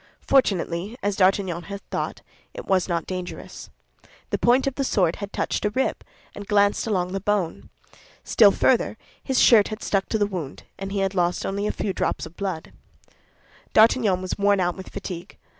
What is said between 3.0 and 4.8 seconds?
dangerous. The point of